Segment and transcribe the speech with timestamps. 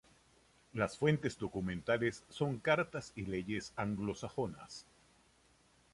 [0.73, 4.87] Las fuentes documentales son cartas y leyes anglosajonas.